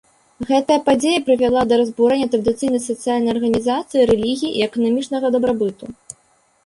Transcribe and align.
Гэтая 0.51 0.77
падзея 0.87 1.19
прывяла 1.27 1.61
да 1.73 1.77
разбурэння 1.81 2.27
традыцыйнай 2.35 2.81
сацыяльнай 2.87 3.31
арганізацыі, 3.37 4.09
рэлігіі 4.13 4.51
і 4.57 4.67
эканамічнага 4.69 5.27
дабрабыту. 5.37 5.85